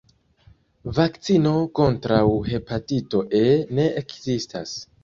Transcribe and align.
Vakcino 0.99 1.53
kontraŭ 1.81 2.25
hepatito 2.49 3.23
E 3.45 3.45
ne 3.79 3.91
ekzistas. 4.05 4.79